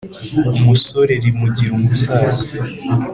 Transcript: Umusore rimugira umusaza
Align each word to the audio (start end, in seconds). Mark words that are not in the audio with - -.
Umusore 0.57 1.13
rimugira 1.23 1.71
umusaza 1.79 2.45